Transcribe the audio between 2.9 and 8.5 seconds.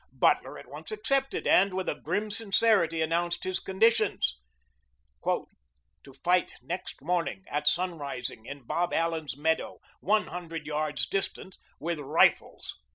announced his conditions "to fight next morning at sunrising